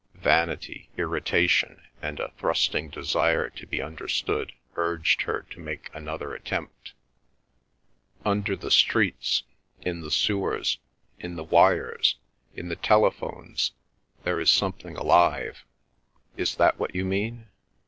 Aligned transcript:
Vanity, 0.15 0.89
irritation, 0.97 1.79
and 2.01 2.19
a 2.19 2.31
thrusting 2.31 2.89
desire 2.89 3.51
to 3.51 3.67
be 3.67 3.83
understood, 3.83 4.51
urged 4.75 5.21
her 5.21 5.45
to 5.51 5.59
make 5.59 5.91
another 5.93 6.33
attempt. 6.33 6.93
"Under 8.25 8.55
the 8.55 8.71
streets, 8.71 9.43
in 9.81 10.01
the 10.01 10.09
sewers, 10.09 10.79
in 11.19 11.35
the 11.35 11.43
wires, 11.43 12.15
in 12.55 12.67
the 12.67 12.75
telephones, 12.75 13.73
there 14.23 14.39
is 14.39 14.49
something 14.49 14.97
alive; 14.97 15.65
is 16.35 16.55
that 16.55 16.79
what 16.79 16.95
you 16.95 17.05
mean? 17.05 17.49